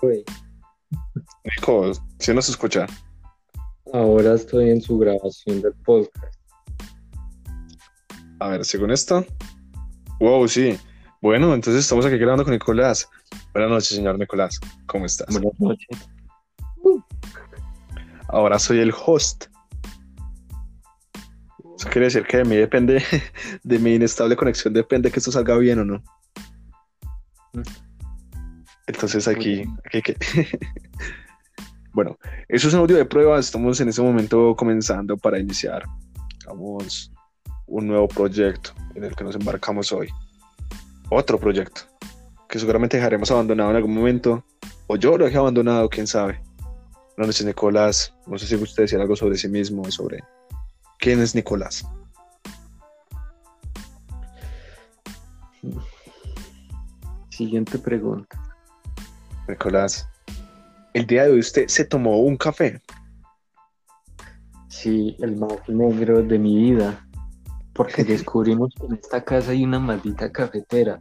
güey. 0.00 0.24
Nico, 1.44 1.92
¿sí 2.18 2.34
nos 2.34 2.48
escucha? 2.48 2.86
Ahora 3.92 4.34
estoy 4.34 4.70
en 4.70 4.80
su 4.80 4.98
grabación 4.98 5.62
del 5.62 5.74
podcast. 5.84 6.34
A 8.38 8.48
ver, 8.48 8.64
según 8.64 8.90
esto. 8.90 9.24
Wow, 10.20 10.48
sí. 10.48 10.78
Bueno, 11.20 11.52
entonces 11.54 11.82
estamos 11.82 12.06
aquí 12.06 12.16
grabando 12.16 12.44
con 12.44 12.52
Nicolás. 12.52 13.08
Buenas 13.52 13.70
noches, 13.70 13.88
señor 13.88 14.18
Nicolás. 14.18 14.58
¿Cómo 14.86 15.06
estás? 15.06 15.28
Buenas 15.30 15.58
noches. 15.60 15.88
Ahora 18.28 18.58
soy 18.58 18.78
el 18.78 18.92
host. 18.92 19.46
Eso 21.76 21.88
quiere 21.88 22.06
decir 22.06 22.24
que 22.24 22.38
de 22.38 22.44
mí 22.44 22.56
depende, 22.56 23.02
de 23.62 23.78
mi 23.78 23.94
inestable 23.94 24.36
conexión 24.36 24.72
depende 24.72 25.10
que 25.10 25.18
esto 25.18 25.32
salga 25.32 25.56
bien 25.56 25.80
o 25.80 25.84
no. 25.84 26.02
Entonces 28.86 29.28
aquí, 29.28 29.64
aquí 29.84 30.02
que... 30.02 30.16
bueno, 31.92 32.18
eso 32.48 32.68
es 32.68 32.74
un 32.74 32.80
audio 32.80 32.96
de 32.96 33.04
prueba. 33.04 33.38
Estamos 33.38 33.80
en 33.80 33.88
este 33.88 34.02
momento 34.02 34.54
comenzando 34.56 35.16
para 35.16 35.38
iniciar, 35.38 35.84
digamos, 36.40 37.12
un 37.66 37.86
nuevo 37.86 38.08
proyecto 38.08 38.72
en 38.94 39.04
el 39.04 39.14
que 39.14 39.24
nos 39.24 39.36
embarcamos 39.36 39.92
hoy. 39.92 40.08
Otro 41.10 41.38
proyecto 41.38 41.82
que 42.50 42.58
seguramente 42.58 42.96
dejaremos 42.96 43.30
abandonado 43.30 43.70
en 43.70 43.76
algún 43.76 43.94
momento, 43.94 44.44
o 44.88 44.96
yo 44.96 45.16
lo 45.16 45.24
dejé 45.24 45.38
abandonado, 45.38 45.88
quién 45.88 46.06
sabe. 46.06 46.42
Buenas 47.16 47.28
noches, 47.28 47.46
Nicolás. 47.46 48.14
No 48.26 48.38
sé 48.38 48.46
si 48.46 48.56
usted 48.56 48.84
decir 48.84 48.98
algo 48.98 49.14
sobre 49.14 49.36
sí 49.36 49.48
mismo, 49.48 49.88
sobre 49.90 50.18
quién 50.98 51.20
es 51.20 51.34
Nicolás. 51.34 51.86
Siguiente 57.28 57.78
pregunta. 57.78 58.39
Nicolás, 59.50 60.08
el 60.94 61.06
día 61.06 61.24
de 61.24 61.32
hoy 61.32 61.40
usted 61.40 61.68
se 61.68 61.84
tomó 61.84 62.18
un 62.20 62.36
café. 62.36 62.80
Sí, 64.68 65.16
el 65.20 65.36
más 65.36 65.68
negro 65.68 66.22
de 66.22 66.38
mi 66.38 66.56
vida. 66.56 67.06
Porque 67.74 68.04
descubrimos 68.04 68.74
que 68.74 68.86
en 68.86 68.94
esta 68.94 69.22
casa 69.22 69.52
hay 69.52 69.64
una 69.64 69.78
maldita 69.78 70.30
cafetera. 70.32 70.98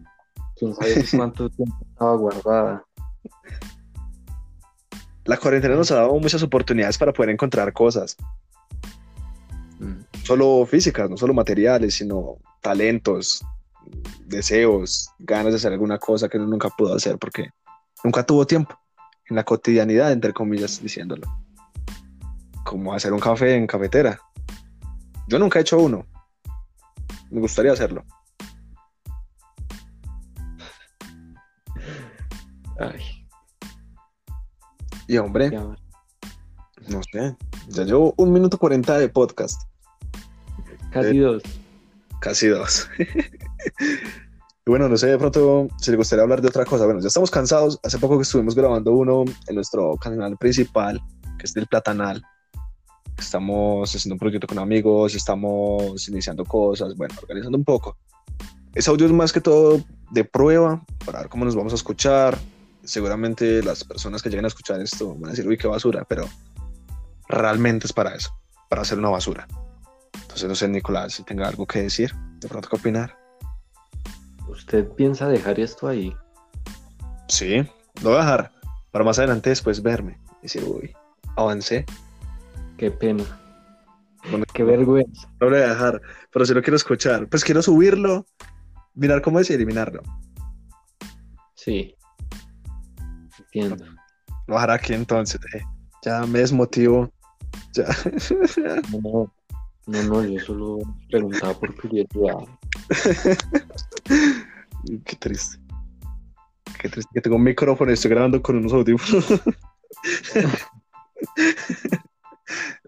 Quién 0.56 0.76
sabe 0.76 1.04
cuánto 1.16 1.50
tiempo 1.50 1.78
estaba 1.90 2.16
guardada. 2.16 2.84
La 5.26 5.38
cuarentena 5.38 5.76
nos 5.76 5.92
ha 5.92 5.96
dado 5.96 6.20
muchas 6.20 6.42
oportunidades 6.42 6.98
para 6.98 7.14
poder 7.14 7.30
encontrar 7.30 7.72
cosas. 7.72 8.18
Mm. 9.80 10.02
Solo 10.24 10.66
físicas, 10.66 11.10
no 11.10 11.18
solo 11.18 11.34
materiales, 11.34 11.96
sino 11.96 12.38
talentos, 12.62 13.44
deseos, 14.26 15.10
ganas 15.20 15.54
de 15.54 15.58
hacer 15.58 15.72
alguna 15.72 15.98
cosa 15.98 16.30
que 16.30 16.38
uno 16.38 16.48
nunca 16.48 16.70
pudo 16.70 16.96
hacer 16.96 17.18
porque 17.18 17.50
nunca 18.04 18.26
tuvo 18.26 18.46
tiempo. 18.46 18.80
En 19.30 19.36
la 19.36 19.44
cotidianidad, 19.44 20.12
entre 20.12 20.34
comillas, 20.34 20.82
diciéndolo. 20.82 21.28
Como 22.66 22.94
hacer 22.94 23.14
un 23.14 23.20
café 23.20 23.56
en 23.56 23.68
cafetera. 23.68 24.20
Yo 25.28 25.38
nunca 25.38 25.60
he 25.60 25.62
hecho 25.62 25.78
uno. 25.78 26.06
Me 27.30 27.40
gustaría 27.40 27.72
hacerlo. 27.72 28.04
Ay, 32.80 33.02
Y 35.08 35.18
hombre, 35.18 35.52
ya. 35.52 35.60
no 36.88 37.02
sé, 37.12 37.36
ya 37.68 37.84
llevo 37.84 38.14
un 38.16 38.32
minuto 38.32 38.58
cuarenta 38.58 38.98
de 38.98 39.10
podcast. 39.10 39.64
Casi 40.92 41.18
dos. 41.18 41.44
Casi 42.22 42.48
dos. 42.48 42.90
bueno, 44.70 44.88
no 44.88 44.98
sé, 44.98 45.08
de 45.08 45.18
pronto 45.18 45.68
si 45.80 45.92
le 45.92 45.98
gustaría 45.98 46.24
hablar 46.24 46.42
de 46.42 46.48
otra 46.48 46.66
cosa. 46.66 46.86
Bueno, 46.86 47.00
ya 47.02 47.08
estamos 47.08 47.32
cansados. 47.32 47.80
Hace 47.84 47.98
poco 47.98 48.18
que 48.18 48.24
estuvimos 48.24 48.56
grabando 48.56 48.92
uno 48.94 49.26
en 49.48 49.56
nuestro 49.56 49.96
canal 49.98 50.38
principal, 50.38 51.02
que 51.38 51.46
es 51.46 51.54
del 51.54 51.68
Platanal. 51.68 52.24
Estamos 53.18 53.94
haciendo 53.94 54.16
un 54.16 54.20
proyecto 54.20 54.48
con 54.48 54.60
amigos, 54.60 55.14
estamos 55.16 56.08
iniciando 56.08 56.46
cosas, 56.46 56.96
bueno, 56.96 57.16
organizando 57.22 57.58
un 57.58 57.66
poco. 57.66 57.98
Ese 58.74 58.90
audio 58.90 59.08
es 59.08 59.12
más 59.12 59.34
que 59.34 59.42
todo 59.42 59.84
de 60.12 60.24
prueba 60.24 60.86
para 61.06 61.20
ver 61.20 61.30
cómo 61.30 61.46
nos 61.46 61.56
vamos 61.56 61.74
a 61.74 61.76
escuchar. 61.76 62.38
Seguramente 62.84 63.62
las 63.62 63.84
personas 63.84 64.22
que 64.22 64.30
lleguen 64.30 64.46
a 64.46 64.48
escuchar 64.50 64.80
esto 64.80 65.16
van 65.16 65.28
a 65.28 65.30
decir, 65.32 65.48
uy, 65.48 65.58
qué 65.58 65.68
basura, 65.68 66.06
pero 66.08 66.26
realmente 67.28 67.88
es 67.88 67.94
para 67.94 68.16
eso, 68.16 68.32
para 68.70 68.84
hacer 68.84 68.98
una 68.98 69.10
basura. 69.10 69.48
Entonces, 70.14 70.48
no 70.48 70.56
sé, 70.56 70.68
Nicolás, 70.68 71.14
si 71.14 71.24
tenga 71.24 71.48
algo 71.48 71.66
que 71.66 71.82
decir, 71.82 72.14
de 72.40 72.48
pronto 72.48 72.70
que 72.70 72.76
opinar. 72.76 73.19
¿Usted 74.50 74.88
piensa 74.94 75.28
dejar 75.28 75.60
esto 75.60 75.88
ahí? 75.88 76.14
Sí, 77.28 77.58
lo 78.02 78.10
voy 78.10 78.16
a 78.20 78.22
dejar 78.22 78.52
para 78.92 79.06
más 79.06 79.20
adelante 79.20 79.50
después 79.50 79.82
verme 79.82 80.20
y 80.40 80.44
decir, 80.44 80.64
uy, 80.64 80.94
avancé. 81.36 81.86
Qué 82.78 82.90
pena. 82.92 83.24
Bueno, 84.30 84.46
Qué 84.54 84.64
vergüenza. 84.64 85.30
No 85.40 85.50
lo 85.50 85.56
voy 85.56 85.66
a 85.66 85.70
dejar, 85.70 86.02
pero 86.32 86.46
si 86.46 86.54
lo 86.54 86.62
quiero 86.62 86.76
escuchar, 86.78 87.28
pues 87.30 87.44
quiero 87.44 87.62
subirlo, 87.62 88.26
mirar 88.96 89.22
cómo 89.22 89.40
es 89.40 89.50
y 89.50 89.54
eliminarlo. 89.54 90.02
Sí. 91.56 91.96
Entiendo. 93.38 93.86
Lo 94.48 94.56
dejar 94.56 94.72
aquí 94.72 94.94
entonces. 94.94 95.40
eh. 95.54 95.62
Ya 96.04 96.26
me 96.26 96.40
desmotivo. 96.40 97.12
Ya. 97.74 97.86
No, 99.88 100.04
no, 100.04 100.04
no, 100.04 100.24
yo 100.24 100.40
solo 100.42 100.78
preguntaba 101.10 101.54
por 101.56 101.76
curiosidad. 101.76 102.36
Qué 105.06 105.16
triste. 105.18 105.58
Qué 106.80 106.90
triste 106.90 107.12
que 107.14 107.22
tengo 107.22 107.36
un 107.36 107.44
micrófono 107.44 107.92
y 107.92 107.94
estoy 107.94 108.12
grabando 108.12 108.42
con 108.42 108.58
unos 108.58 108.74
audífonos. 108.74 109.26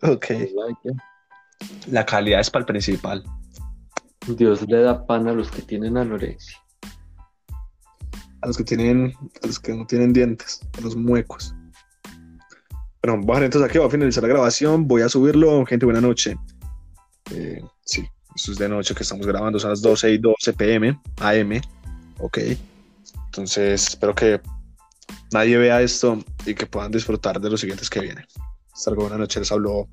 ok. 0.02 0.26
La 1.88 2.06
calidad 2.06 2.40
es 2.40 2.50
para 2.50 2.62
el 2.62 2.66
principal. 2.66 3.24
Dios 4.28 4.68
le 4.68 4.82
da 4.82 5.06
pan 5.06 5.28
a 5.28 5.34
los 5.34 5.52
que 5.52 5.62
tienen 5.62 5.98
anorexia. 5.98 6.58
A 8.42 8.48
los 8.48 8.58
que 8.58 8.64
tienen, 8.64 9.14
a 9.44 9.48
los 9.48 9.60
que 9.60 9.74
no 9.74 9.86
tienen 9.86 10.14
dientes, 10.14 10.62
a 10.78 10.82
los 10.82 10.96
muecos. 10.96 11.54
Bueno, 13.04 13.22
bueno, 13.24 13.46
entonces 13.46 13.70
aquí 13.70 13.78
va 13.78 13.86
a 13.86 13.90
finalizar 13.90 14.24
la 14.24 14.30
grabación. 14.30 14.88
Voy 14.88 15.02
a 15.02 15.10
subirlo. 15.10 15.66
Gente, 15.66 15.86
buena 15.86 16.02
noche. 16.02 16.36
Eh, 17.32 17.62
sí, 17.84 18.08
esto 18.36 18.52
es 18.52 18.58
de 18.58 18.70
noche 18.70 18.96
que 18.96 19.04
estamos 19.04 19.28
grabando. 19.28 19.60
Son 19.60 19.72
las 19.72 19.82
12 19.82 20.12
y 20.12 20.18
12 20.18 20.54
pm, 20.54 21.00
AM. 21.20 21.62
Ok. 22.22 22.40
Entonces, 23.26 23.88
espero 23.90 24.14
que 24.14 24.42
nadie 25.32 25.58
vea 25.58 25.82
esto 25.82 26.20
y 26.46 26.54
que 26.54 26.66
puedan 26.66 26.92
disfrutar 26.92 27.40
de 27.42 27.50
los 27.50 27.59
siguientes 27.59 27.90
que 27.90 28.00
vienen. 28.00 28.26
Hasta 28.74 28.92
luego, 28.92 29.04
buena 29.04 29.18
noche. 29.18 29.40
Les 29.40 29.52
habló 29.52 29.88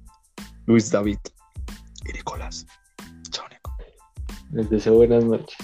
Luis 0.66 0.90
David 0.90 1.18
y 2.08 2.12
Nicolás. 2.12 2.66
Chao, 3.30 3.48
Nico. 3.48 3.76
Les 4.52 4.68
deseo 4.70 4.94
buenas 4.94 5.24
noches. 5.24 5.56